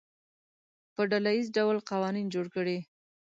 [0.95, 2.77] په ډله ییز ډول قوانین جوړ کړي.